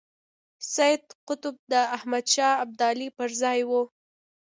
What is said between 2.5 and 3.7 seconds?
ابدالي پر ځای